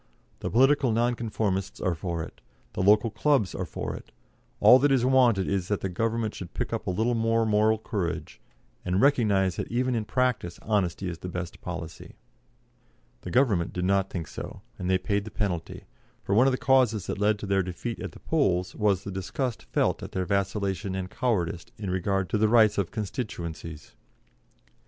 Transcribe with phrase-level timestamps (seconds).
[0.39, 2.41] The political Non conformists are for it.
[2.73, 4.11] The local clubs are for it.
[4.59, 7.77] All that is wanted is that the Government should pick up a little more moral
[7.77, 8.41] courage,
[8.83, 12.15] and recognise that even in practice honesty is the best policy."
[13.21, 15.83] The Government did not think so, and they paid the penalty,
[16.23, 19.11] for one of the causes that led to their defeat at the polls was the
[19.11, 23.93] disgust felt at their vacillation and cowardice in regard to the rights of constituencies.